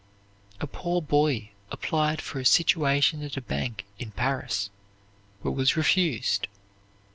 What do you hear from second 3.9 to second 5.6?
in Paris, but